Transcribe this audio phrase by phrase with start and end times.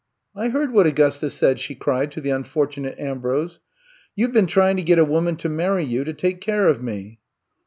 [0.35, 3.59] I heard what Augusta said," she cried to the unfortunate Ambrose.
[4.15, 6.81] You 've been trying to get a woman to marry you to take care of
[6.81, 7.19] me.